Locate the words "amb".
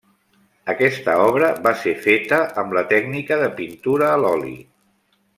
2.61-2.73